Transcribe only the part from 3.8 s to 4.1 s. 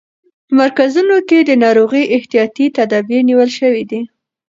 دي.